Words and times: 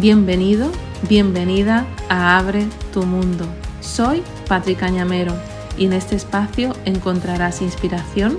Bienvenido, 0.00 0.72
bienvenida 1.10 1.84
a 2.08 2.38
Abre 2.38 2.66
tu 2.90 3.02
Mundo. 3.02 3.44
Soy 3.82 4.22
Patrick 4.48 4.78
Cañamero 4.78 5.34
y 5.76 5.84
en 5.84 5.92
este 5.92 6.16
espacio 6.16 6.72
encontrarás 6.86 7.60
inspiración, 7.60 8.38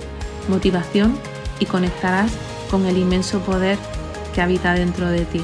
motivación 0.50 1.16
y 1.60 1.68
conectarás 1.68 2.32
con 2.72 2.88
el 2.88 2.98
inmenso 2.98 3.42
poder 3.42 3.78
que 4.34 4.42
habita 4.42 4.74
dentro 4.74 5.08
de 5.08 5.24
ti. 5.26 5.44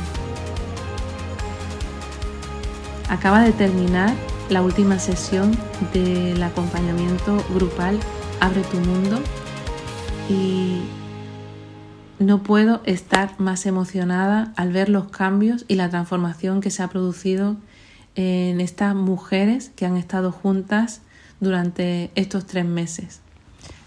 Acaba 3.09 3.41
de 3.41 3.52
terminar 3.52 4.11
la 4.49 4.63
última 4.63 4.97
sesión 4.97 5.55
del 5.93 6.41
acompañamiento 6.41 7.45
grupal 7.54 7.99
Abre 8.39 8.61
tu 8.61 8.77
Mundo 8.77 9.20
y 10.27 10.81
no 12.20 12.41
puedo 12.41 12.81
estar 12.86 13.39
más 13.39 13.65
emocionada 13.65 14.54
al 14.55 14.71
ver 14.71 14.89
los 14.89 15.09
cambios 15.09 15.66
y 15.67 15.76
la 15.76 15.89
transformación 15.89 16.62
que 16.62 16.71
se 16.71 16.81
ha 16.81 16.88
producido 16.88 17.57
en 18.16 18.59
estas 18.59 18.95
mujeres 18.95 19.71
que 19.76 19.85
han 19.85 19.98
estado 19.98 20.31
juntas 20.31 21.02
durante 21.40 22.09
estos 22.16 22.48
tres 22.48 22.66
meses. 22.66 23.21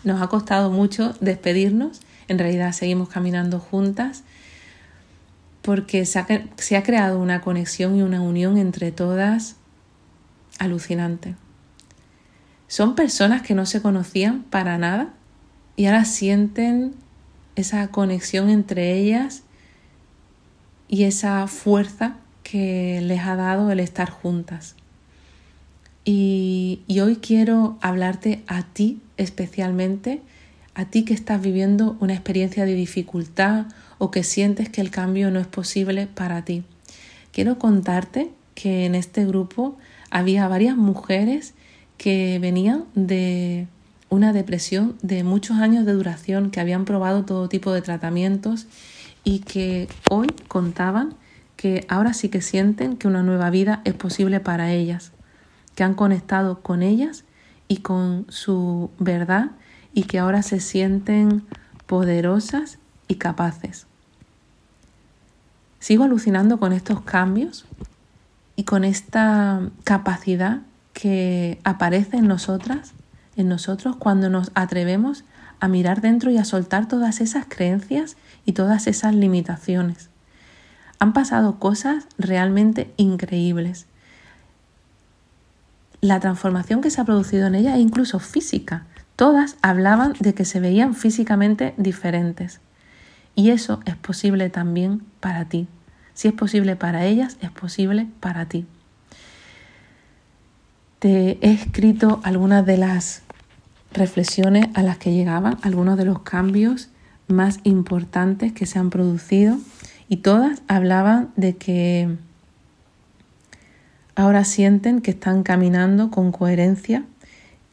Nos 0.04 0.22
ha 0.22 0.28
costado 0.28 0.70
mucho 0.70 1.14
despedirnos, 1.20 2.00
en 2.28 2.38
realidad 2.38 2.72
seguimos 2.72 3.08
caminando 3.08 3.58
juntas 3.58 4.22
porque 5.62 6.06
se 6.06 6.18
ha, 6.18 6.82
creado 6.82 7.18
una 7.18 7.42
conexión 7.42 7.96
y 7.96 8.02
una 8.02 8.22
unión 8.22 8.56
entre 8.56 8.92
todas 8.92 9.56
alucinante. 10.58 11.34
Son 12.66 12.94
personas 12.94 13.42
que 13.42 13.54
no 13.54 13.66
se 13.66 13.82
conocían 13.82 14.42
para 14.44 14.78
nada 14.78 15.08
y 15.76 15.86
ahora 15.86 16.04
sienten 16.04 16.94
esa 17.56 17.88
conexión 17.88 18.50
entre 18.50 18.94
ellas 18.98 19.42
y 20.88 21.04
esa 21.04 21.46
fuerza 21.46 22.16
que 22.42 23.00
les 23.02 23.20
ha 23.20 23.36
dado 23.36 23.70
el 23.70 23.80
estar 23.80 24.10
juntas. 24.10 24.74
Y, 26.04 26.80
hoy 27.00 27.16
quiero 27.16 27.78
hablarte 27.80 28.42
a 28.46 28.62
ti 28.62 29.00
especialmente, 29.16 30.22
a 30.74 30.86
ti 30.86 31.04
que 31.04 31.14
estás 31.14 31.40
viviendo 31.40 31.96
una 32.00 32.14
experiencia 32.14 32.64
de 32.64 32.74
dificultad 32.74 33.66
o 33.98 34.10
que 34.10 34.24
sientes 34.24 34.68
que 34.68 34.80
el 34.80 34.90
cambio 34.90 35.30
no 35.30 35.38
es 35.38 35.46
posible 35.46 36.06
para 36.06 36.44
ti. 36.44 36.64
Quiero 37.32 37.58
contarte 37.58 38.30
que 38.54 38.86
en 38.86 38.94
este 38.94 39.24
grupo 39.26 39.76
había 40.10 40.48
varias 40.48 40.76
mujeres 40.76 41.54
que 41.98 42.38
venían 42.40 42.86
de 42.94 43.68
una 44.10 44.32
depresión 44.32 44.96
de 45.02 45.24
muchos 45.24 45.58
años 45.58 45.86
de 45.86 45.92
duración, 45.92 46.50
que 46.50 46.60
habían 46.60 46.84
probado 46.84 47.24
todo 47.24 47.48
tipo 47.48 47.72
de 47.72 47.80
tratamientos 47.80 48.66
y 49.24 49.38
que 49.40 49.88
hoy 50.10 50.26
contaban 50.48 51.14
que 51.56 51.86
ahora 51.88 52.12
sí 52.12 52.28
que 52.28 52.42
sienten 52.42 52.96
que 52.96 53.06
una 53.06 53.22
nueva 53.22 53.50
vida 53.50 53.82
es 53.84 53.94
posible 53.94 54.40
para 54.40 54.72
ellas, 54.72 55.12
que 55.74 55.84
han 55.84 55.94
conectado 55.94 56.60
con 56.60 56.82
ellas 56.82 57.24
y 57.68 57.78
con 57.78 58.26
su 58.28 58.90
verdad 58.98 59.52
y 59.94 60.04
que 60.04 60.18
ahora 60.18 60.42
se 60.42 60.58
sienten 60.58 61.44
poderosas 61.86 62.78
y 63.08 63.14
capaces. 63.16 63.86
Sigo 65.78 66.04
alucinando 66.04 66.58
con 66.58 66.72
estos 66.72 67.00
cambios 67.02 67.64
y 68.56 68.64
con 68.64 68.84
esta 68.84 69.60
capacidad 69.84 70.62
que 70.92 71.60
aparece 71.64 72.16
en 72.16 72.26
nosotras 72.26 72.92
en 73.36 73.48
nosotros 73.48 73.96
cuando 73.96 74.28
nos 74.28 74.50
atrevemos 74.54 75.24
a 75.60 75.68
mirar 75.68 76.00
dentro 76.00 76.30
y 76.30 76.38
a 76.38 76.44
soltar 76.44 76.88
todas 76.88 77.20
esas 77.20 77.46
creencias 77.46 78.16
y 78.44 78.52
todas 78.52 78.86
esas 78.86 79.14
limitaciones. 79.14 80.08
Han 80.98 81.12
pasado 81.12 81.58
cosas 81.58 82.06
realmente 82.18 82.92
increíbles. 82.96 83.86
La 86.00 86.18
transformación 86.20 86.80
que 86.80 86.90
se 86.90 87.00
ha 87.00 87.04
producido 87.04 87.46
en 87.46 87.54
ella 87.54 87.74
es 87.74 87.80
incluso 87.80 88.18
física. 88.18 88.86
Todas 89.16 89.56
hablaban 89.60 90.14
de 90.18 90.34
que 90.34 90.46
se 90.46 90.60
veían 90.60 90.94
físicamente 90.94 91.74
diferentes. 91.76 92.60
Y 93.34 93.50
eso 93.50 93.80
es 93.84 93.96
posible 93.96 94.48
también 94.48 95.02
para 95.20 95.44
ti. 95.44 95.68
Si 96.14 96.28
es 96.28 96.34
posible 96.34 96.76
para 96.76 97.04
ellas, 97.04 97.36
es 97.40 97.50
posible 97.50 98.08
para 98.20 98.46
ti. 98.46 98.66
Te 101.00 101.38
he 101.40 101.50
escrito 101.50 102.20
algunas 102.24 102.66
de 102.66 102.76
las 102.76 103.22
reflexiones 103.90 104.66
a 104.74 104.82
las 104.82 104.98
que 104.98 105.14
llegaban, 105.14 105.56
algunos 105.62 105.96
de 105.96 106.04
los 106.04 106.20
cambios 106.20 106.90
más 107.26 107.58
importantes 107.64 108.52
que 108.52 108.66
se 108.66 108.78
han 108.78 108.90
producido 108.90 109.56
y 110.10 110.18
todas 110.18 110.60
hablaban 110.68 111.30
de 111.36 111.56
que 111.56 112.18
ahora 114.14 114.44
sienten 114.44 115.00
que 115.00 115.12
están 115.12 115.42
caminando 115.42 116.10
con 116.10 116.32
coherencia, 116.32 117.04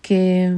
que 0.02 0.56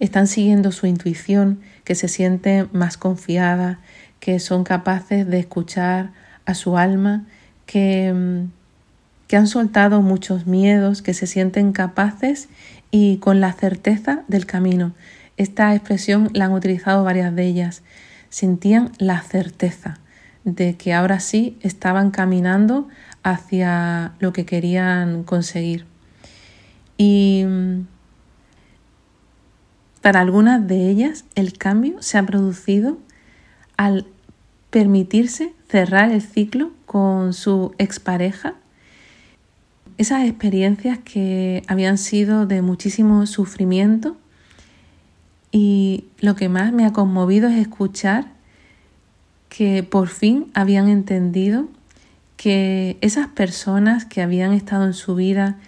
están 0.00 0.26
siguiendo 0.26 0.72
su 0.72 0.88
intuición, 0.88 1.60
que 1.84 1.94
se 1.94 2.08
sienten 2.08 2.68
más 2.72 2.96
confiadas, 2.96 3.78
que 4.18 4.40
son 4.40 4.64
capaces 4.64 5.28
de 5.28 5.38
escuchar 5.38 6.10
a 6.44 6.54
su 6.54 6.76
alma, 6.76 7.24
que, 7.66 8.48
que 9.30 9.36
han 9.36 9.46
soltado 9.46 10.02
muchos 10.02 10.48
miedos, 10.48 11.02
que 11.02 11.14
se 11.14 11.28
sienten 11.28 11.70
capaces 11.70 12.48
y 12.90 13.18
con 13.18 13.38
la 13.38 13.52
certeza 13.52 14.24
del 14.26 14.44
camino. 14.44 14.92
Esta 15.36 15.72
expresión 15.72 16.30
la 16.32 16.46
han 16.46 16.52
utilizado 16.52 17.04
varias 17.04 17.32
de 17.36 17.46
ellas. 17.46 17.82
Sentían 18.28 18.90
la 18.98 19.22
certeza 19.22 20.00
de 20.42 20.74
que 20.74 20.94
ahora 20.94 21.20
sí 21.20 21.56
estaban 21.60 22.10
caminando 22.10 22.88
hacia 23.22 24.14
lo 24.18 24.32
que 24.32 24.44
querían 24.46 25.22
conseguir. 25.22 25.86
Y 26.96 27.44
mm, 27.46 27.86
para 30.00 30.18
algunas 30.18 30.66
de 30.66 30.88
ellas 30.88 31.24
el 31.36 31.56
cambio 31.56 32.02
se 32.02 32.18
ha 32.18 32.26
producido 32.26 32.98
al 33.76 34.06
permitirse 34.70 35.54
cerrar 35.68 36.10
el 36.10 36.20
ciclo 36.20 36.72
con 36.84 37.32
su 37.32 37.76
expareja 37.78 38.56
esas 40.00 40.24
experiencias 40.24 40.98
que 40.98 41.62
habían 41.68 41.98
sido 41.98 42.46
de 42.46 42.62
muchísimo 42.62 43.26
sufrimiento 43.26 44.16
y 45.52 46.06
lo 46.20 46.36
que 46.36 46.48
más 46.48 46.72
me 46.72 46.86
ha 46.86 46.92
conmovido 46.94 47.50
es 47.50 47.58
escuchar 47.58 48.32
que 49.50 49.82
por 49.82 50.08
fin 50.08 50.50
habían 50.54 50.88
entendido 50.88 51.68
que 52.38 52.96
esas 53.02 53.28
personas 53.28 54.06
que 54.06 54.22
habían 54.22 54.54
estado 54.54 54.86
en 54.86 54.94
su 54.94 55.16
vida, 55.16 55.58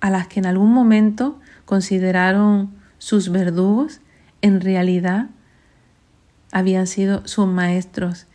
a 0.00 0.10
las 0.10 0.26
que 0.26 0.40
en 0.40 0.46
algún 0.46 0.74
momento 0.74 1.40
consideraron 1.64 2.72
sus 2.98 3.30
verdugos, 3.30 4.02
en 4.42 4.60
realidad 4.60 5.30
habían 6.52 6.86
sido 6.86 7.26
sus 7.26 7.46
maestros. 7.46 8.26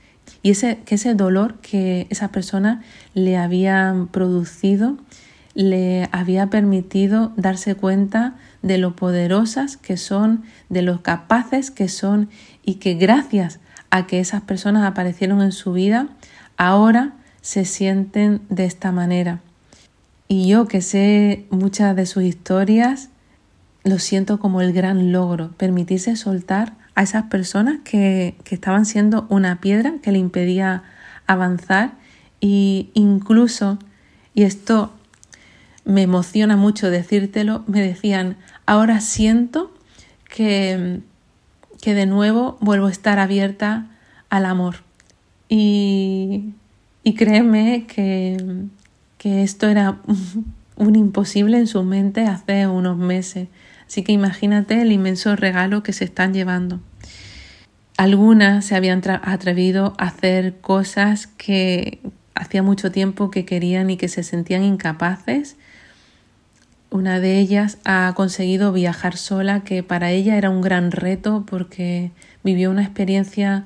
Y 0.41 0.49
ese, 0.49 0.79
que 0.85 0.95
ese 0.95 1.13
dolor 1.13 1.59
que 1.59 2.07
esas 2.09 2.31
personas 2.31 2.83
le 3.13 3.37
habían 3.37 4.07
producido 4.07 4.97
le 5.55 6.09
había 6.11 6.47
permitido 6.47 7.31
darse 7.37 7.75
cuenta 7.75 8.35
de 8.61 8.77
lo 8.77 8.95
poderosas 8.95 9.77
que 9.77 9.97
son, 9.97 10.43
de 10.69 10.81
lo 10.81 11.01
capaces 11.01 11.71
que 11.71 11.87
son 11.87 12.29
y 12.63 12.75
que 12.75 12.93
gracias 12.93 13.59
a 13.89 14.05
que 14.05 14.19
esas 14.19 14.41
personas 14.41 14.85
aparecieron 14.85 15.41
en 15.41 15.53
su 15.53 15.71
vida, 15.71 16.09
ahora 16.57 17.13
se 17.41 17.63
sienten 17.63 18.41
de 18.49 18.65
esta 18.65 18.91
manera. 18.91 19.39
Y 20.27 20.47
yo 20.47 20.67
que 20.67 20.81
sé 20.81 21.45
muchas 21.51 21.95
de 21.95 22.05
sus 22.05 22.23
historias, 22.23 23.09
lo 23.83 23.99
siento 23.99 24.39
como 24.39 24.61
el 24.61 24.73
gran 24.73 25.13
logro, 25.13 25.51
permitirse 25.51 26.15
soltar 26.17 26.73
a 26.95 27.03
esas 27.03 27.25
personas 27.25 27.79
que, 27.83 28.35
que 28.43 28.55
estaban 28.55 28.85
siendo 28.85 29.25
una 29.29 29.61
piedra 29.61 29.93
que 30.01 30.11
le 30.11 30.17
impedía 30.17 30.83
avanzar 31.27 31.93
e 32.41 32.89
incluso, 32.93 33.77
y 34.33 34.43
esto 34.43 34.94
me 35.85 36.01
emociona 36.01 36.57
mucho 36.57 36.89
decírtelo, 36.89 37.63
me 37.67 37.81
decían, 37.81 38.37
ahora 38.65 38.99
siento 39.01 39.71
que, 40.27 41.01
que 41.81 41.93
de 41.93 42.07
nuevo 42.07 42.57
vuelvo 42.59 42.87
a 42.87 42.91
estar 42.91 43.19
abierta 43.19 43.87
al 44.29 44.45
amor. 44.45 44.77
Y, 45.47 46.53
y 47.03 47.13
créeme 47.13 47.85
que, 47.87 48.65
que 49.19 49.43
esto 49.43 49.67
era 49.67 50.01
un 50.75 50.95
imposible 50.95 51.57
en 51.57 51.67
su 51.67 51.83
mente 51.83 52.25
hace 52.25 52.67
unos 52.67 52.97
meses. 52.97 53.47
Así 53.87 54.03
que 54.03 54.11
imagínate 54.11 54.81
el 54.81 54.91
inmenso 54.91 55.35
regalo 55.35 55.83
que 55.83 55.93
se 55.93 56.05
están 56.05 56.33
llevando. 56.33 56.79
Algunas 57.97 58.65
se 58.65 58.75
habían 58.75 59.01
atrevido 59.07 59.93
a 59.99 60.07
hacer 60.07 60.57
cosas 60.59 61.27
que 61.27 62.01
hacía 62.33 62.63
mucho 62.63 62.91
tiempo 62.91 63.31
que 63.31 63.45
querían 63.45 63.89
y 63.89 63.97
que 63.97 64.09
se 64.09 64.23
sentían 64.23 64.63
incapaces 64.63 65.55
una 66.89 67.19
de 67.19 67.39
ellas 67.39 67.77
ha 67.83 68.13
conseguido 68.15 68.71
viajar 68.71 69.17
sola, 69.17 69.63
que 69.63 69.83
para 69.83 70.11
ella 70.11 70.37
era 70.37 70.49
un 70.49 70.61
gran 70.61 70.91
reto 70.91 71.45
porque 71.47 72.11
vivió 72.43 72.71
una 72.71 72.83
experiencia 72.83 73.65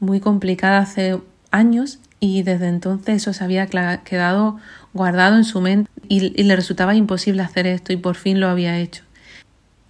muy 0.00 0.20
complicada 0.20 0.78
hace 0.78 1.20
años 1.50 2.00
y 2.20 2.42
desde 2.42 2.68
entonces 2.68 3.16
eso 3.16 3.32
se 3.32 3.44
había 3.44 3.66
quedado 3.66 4.58
guardado 4.92 5.36
en 5.36 5.44
su 5.44 5.60
mente 5.60 5.90
y, 6.08 6.42
le 6.42 6.56
resultaba 6.56 6.94
imposible 6.94 7.42
hacer 7.42 7.66
esto 7.66 7.92
y 7.92 7.96
por 7.96 8.16
fin 8.16 8.40
lo 8.40 8.48
había 8.48 8.78
hecho. 8.78 9.02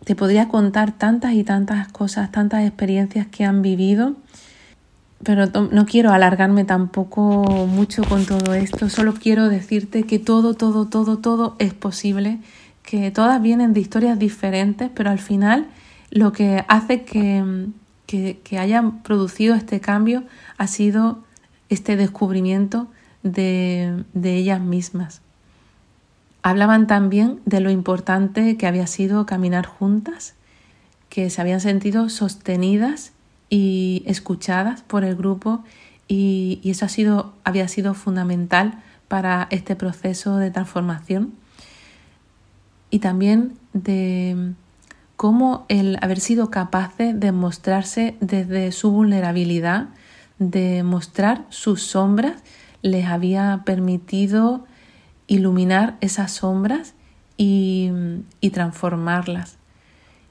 Te 0.05 0.14
podría 0.14 0.49
contar 0.49 0.93
tantas 0.93 1.32
y 1.32 1.44
tantas 1.44 1.88
cosas, 1.88 2.31
tantas 2.31 2.64
experiencias 2.67 3.26
que 3.26 3.44
han 3.44 3.62
vivido, 3.62 4.14
pero 5.22 5.46
no 5.46 5.86
quiero 5.86 6.12
alargarme 6.12 6.64
tampoco 6.64 7.66
mucho 7.66 8.04
con 8.04 8.26
todo 8.26 8.54
esto, 8.54 8.88
solo 8.88 9.14
quiero 9.14 9.48
decirte 9.48 10.02
que 10.04 10.18
todo, 10.18 10.54
todo, 10.54 10.86
todo, 10.86 11.18
todo 11.18 11.56
es 11.58 11.74
posible, 11.74 12.38
que 12.82 13.10
todas 13.10 13.40
vienen 13.40 13.72
de 13.72 13.80
historias 13.80 14.18
diferentes, 14.18 14.90
pero 14.94 15.10
al 15.10 15.18
final 15.18 15.66
lo 16.10 16.32
que 16.32 16.64
hace 16.68 17.02
que, 17.02 17.68
que, 18.06 18.58
hayan 18.58 19.02
producido 19.02 19.54
este 19.54 19.80
cambio 19.80 20.22
ha 20.58 20.66
sido 20.66 21.24
este 21.68 21.96
descubrimiento 21.96 22.86
de, 23.22 24.04
de 24.12 24.36
ellas 24.36 24.60
mismas. 24.60 25.22
Hablaban 26.42 26.86
también 26.86 27.40
de 27.44 27.58
lo 27.58 27.70
importante 27.70 28.56
que 28.56 28.66
había 28.68 28.86
sido 28.86 29.26
caminar 29.26 29.66
juntas, 29.66 30.34
que 31.08 31.28
se 31.30 31.40
habían 31.40 31.60
sentido 31.60 32.08
sostenidas 32.08 33.12
y 33.48 34.02
escuchadas 34.06 34.82
por 34.82 35.04
el 35.04 35.16
grupo 35.16 35.62
y, 36.08 36.60
eso 36.64 36.84
ha 36.84 36.88
sido, 36.88 37.32
había 37.44 37.69
sido 37.69 37.94
fundamental 37.94 38.82
para 39.08 39.46
este 39.50 39.76
proceso 39.76 40.37
de 40.37 40.50
transformación 40.50 41.34
y 42.90 42.98
también 42.98 43.54
de 43.72 44.54
cómo 45.16 45.64
el 45.69 45.98
haber 46.02 46.20
sido 46.20 46.50
capaces 46.50 47.19
de 47.19 47.32
mostrarse 47.32 48.16
desde 48.20 48.72
su 48.72 48.90
vulnerabilidad, 48.90 49.88
de 50.38 50.82
mostrar 50.82 51.46
sus 51.49 51.82
sombras, 51.82 52.42
les 52.82 53.06
había 53.06 53.62
permitido 53.64 54.64
iluminar 55.26 55.96
esas 56.00 56.32
sombras 56.32 56.94
y 57.37 57.90
transformarlas. 58.52 59.58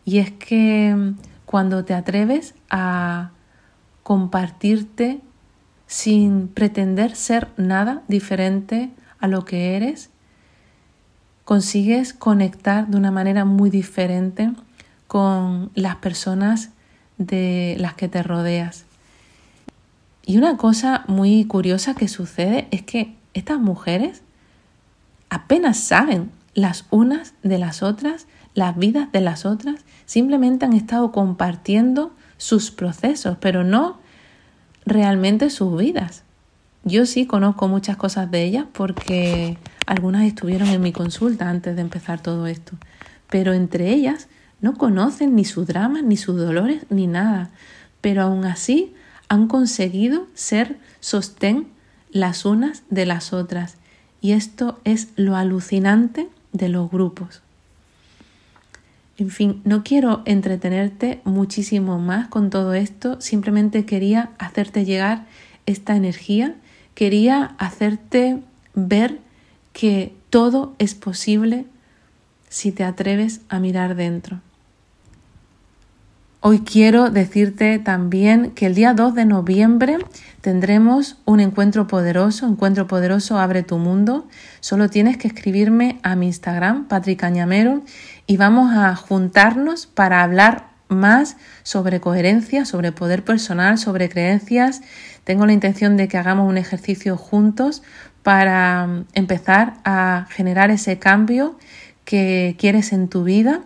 Y 0.06 0.19
es 0.19 0.31
que 0.31 1.13
cuando 1.45 1.86
te 1.86 1.94
atreves 1.94 2.56
a 2.69 3.31
compartirte 4.03 5.21
sin 5.88 6.47
pretender 6.47 7.15
ser 7.15 7.50
nada 7.57 8.03
diferente 8.07 8.92
a 9.19 9.27
lo 9.27 9.45
que 9.45 9.75
eres, 9.75 10.09
consigues 11.44 12.13
conectar 12.13 12.88
de 12.88 12.97
una 12.97 13.12
manera 13.12 13.45
muy 13.45 13.69
diferente 13.69 14.51
con 15.07 15.71
las 15.75 15.97
personas 15.97 16.71
de 17.18 17.77
las 17.80 17.94
que 17.94 18.07
te 18.07 18.24
rodeas. 18.24 18.86
Y 20.25 20.38
una 20.38 20.57
cosa 20.57 21.03
muy 21.07 21.45
curiosa 21.45 21.94
que 21.94 22.07
sucede 22.07 22.68
es 22.71 22.81
que 22.81 23.15
estas 23.33 23.59
mujeres 23.59 24.24
apenas 25.30 25.77
saben 25.77 26.31
las 26.56 26.86
unas 26.89 27.33
de 27.44 27.59
las 27.59 27.83
otras, 27.83 28.27
las 28.56 28.78
vidas 28.78 29.12
de 29.12 29.22
las 29.22 29.46
otras, 29.46 29.81
simplemente 30.06 30.66
han 30.66 30.74
estado 30.74 31.12
compartiendo 31.12 32.13
sus 32.38 32.72
procesos, 32.72 33.38
pero 33.40 33.63
no 33.63 34.00
realmente 34.86 35.50
sus 35.50 35.78
vidas. 35.78 36.24
Yo 36.84 37.06
sí 37.06 37.25
conozco 37.25 37.68
muchas 37.68 37.98
cosas 37.98 38.31
de 38.31 38.44
ellas 38.44 38.66
porque 38.72 39.57
algunas 39.86 40.24
estuvieron 40.24 40.69
en 40.69 40.81
mi 40.81 40.92
consulta 40.92 41.50
antes 41.50 41.75
de 41.75 41.81
empezar 41.81 42.22
todo 42.22 42.48
esto, 42.48 42.74
pero 43.30 43.54
entre 43.54 43.92
ellas 43.92 44.28
no 44.62 44.75
conocen 44.75 45.36
ni 45.36 45.46
sus 45.46 45.68
dramas, 45.68 46.04
ni 46.04 46.16
sus 46.18 46.38
dolores, 46.38 46.86
ni 46.90 47.07
nada, 47.07 47.50
pero 48.02 48.22
aún 48.22 48.46
así 48.46 48.94
han 49.28 49.48
conseguido 49.48 50.28
ser 50.34 50.78
sostén 51.00 51.68
las 52.12 52.46
unas 52.46 52.84
de 52.90 53.06
las 53.06 53.34
otras. 53.34 53.78
Y 54.22 54.31
esto 54.31 54.80
es 54.84 55.10
lo 55.16 55.36
alucinante 55.36 56.30
de 56.54 56.69
los 56.69 56.90
grupos. 56.90 57.42
En 59.17 59.29
fin, 59.29 59.62
no 59.63 59.83
quiero 59.83 60.21
entretenerte 60.25 61.21
muchísimo 61.23 62.00
más 62.00 62.27
con 62.27 62.50
todo 62.50 62.73
esto, 62.73 63.19
simplemente 63.21 63.85
quería 63.85 64.31
hacerte 64.39 64.83
llegar 64.83 65.25
esta 65.65 65.95
energía, 65.95 66.56
quería 66.95 67.56
hacerte 67.57 68.41
ver 68.73 69.19
que 69.71 70.13
todo 70.29 70.75
es 70.79 70.95
posible 70.95 71.65
si 72.50 72.71
te 72.71 72.83
atreves 72.83 73.41
a 73.47 73.59
mirar 73.59 73.95
dentro. 73.95 74.41
Hoy 76.47 76.59
quiero 76.59 77.09
decirte 77.09 77.80
también 77.80 78.51
que 78.51 78.68
el 78.68 78.75
día 78.75 78.94
2 78.94 79.15
de 79.15 79.25
noviembre 79.25 79.97
tendremos 80.42 81.18
un 81.25 81.39
encuentro 81.39 81.88
poderoso, 81.88 82.45
encuentro 82.45 82.86
poderoso 82.86 83.39
Abre 83.39 83.63
tu 83.63 83.80
Mundo. 83.80 84.27
Solo 84.59 84.88
tienes 84.88 85.18
que 85.18 85.27
escribirme 85.27 85.97
a 86.03 86.15
mi 86.15 86.27
Instagram, 86.27 86.88
Patrick 86.88 87.19
Cañamero, 87.19 87.81
y 88.27 88.38
vamos 88.38 88.75
a 88.75 88.95
juntarnos 88.95 89.88
para 89.88 90.21
hablar 90.21 90.68
más 90.88 91.36
sobre 91.63 92.00
coherencia, 92.00 92.65
sobre 92.65 92.92
poder 92.92 93.24
personal, 93.24 93.80
sobre 93.80 94.07
creencias. 94.07 94.83
Tengo 95.24 95.47
la 95.47 95.53
intención 95.53 95.97
de 95.97 96.07
que 96.07 96.19
hagamos 96.19 96.47
un 96.47 96.59
ejercicio 96.59 97.18
juntos 97.18 97.81
para 98.21 98.86
mm, 98.86 99.06
empezar 99.15 99.77
a 99.83 100.27
generar 100.30 100.69
ese 100.69 101.00
cambio 101.00 101.57
que 102.03 102.56
quieres 102.59 102.94
en 102.94 103.07
tu 103.07 103.24
vida 103.24 103.63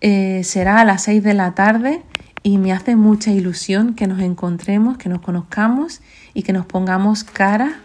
eh, 0.00 0.42
será 0.44 0.80
a 0.80 0.84
las 0.84 1.02
6 1.04 1.22
de 1.22 1.34
la 1.34 1.54
tarde 1.54 2.02
y 2.42 2.58
me 2.58 2.72
hace 2.72 2.96
mucha 2.96 3.30
ilusión 3.30 3.94
que 3.94 4.06
nos 4.06 4.20
encontremos, 4.20 4.96
que 4.96 5.08
nos 5.08 5.20
conozcamos 5.20 6.00
y 6.32 6.42
que 6.42 6.52
nos 6.52 6.66
pongamos 6.66 7.24
cara 7.24 7.80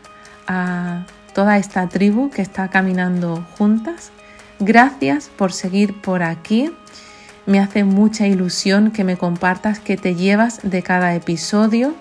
a 0.48 1.06
toda 1.34 1.58
esta 1.58 1.90
tribu 1.90 2.30
que 2.30 2.42
está 2.42 2.70
caminando 2.70 3.46
juntas. 3.58 4.12
Gracias 4.60 5.30
por 5.36 5.52
seguir 5.52 6.00
por 6.02 6.24
aquí. 6.24 6.72
Me 7.46 7.60
hace 7.60 7.84
mucha 7.84 8.26
ilusión 8.26 8.92
que 8.92 9.04
me 9.04 9.18
compartas 9.18 9.80
qué 9.80 9.98
te 9.98 10.16
llevas 10.16 10.62
de 10.64 10.82
cada 10.82 11.14
episodio. 11.14 11.94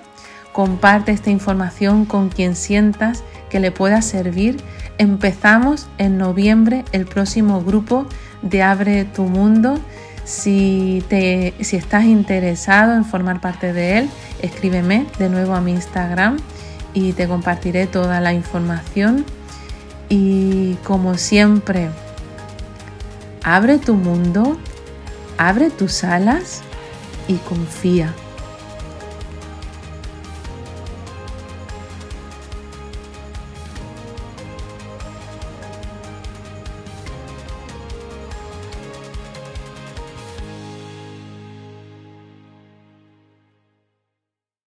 Comparte 0.52 1.10
esta 1.10 1.30
información 1.30 2.04
con 2.04 2.28
quien 2.28 2.54
sientas 2.54 3.24
que 3.50 3.58
le 3.58 3.72
pueda 3.72 4.00
servir. 4.02 4.62
Empezamos 4.98 5.88
en 5.98 6.16
noviembre 6.16 6.84
el 6.92 7.06
próximo 7.06 7.60
grupo 7.60 8.06
de 8.42 8.62
Abre 8.62 9.04
tu 9.04 9.24
Mundo. 9.24 9.80
Si, 10.24 11.04
te, 11.08 11.54
si 11.60 11.76
estás 11.76 12.04
interesado 12.04 12.94
en 12.94 13.04
formar 13.04 13.40
parte 13.40 13.72
de 13.72 13.98
él, 13.98 14.10
escríbeme 14.42 15.06
de 15.18 15.28
nuevo 15.28 15.54
a 15.54 15.60
mi 15.60 15.72
Instagram 15.72 16.38
y 16.94 17.12
te 17.12 17.28
compartiré 17.28 17.86
toda 17.86 18.20
la 18.20 18.32
información. 18.32 19.24
Y 20.08 20.74
como 20.84 21.16
siempre, 21.18 21.90
abre 23.42 23.78
tu 23.78 23.94
mundo, 23.94 24.56
abre 25.36 25.70
tus 25.70 26.04
alas 26.04 26.62
y 27.28 27.34
confía. 27.36 28.14